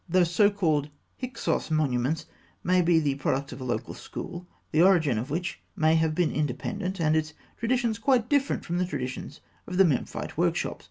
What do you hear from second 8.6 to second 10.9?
from the traditions of the Memphite workshops.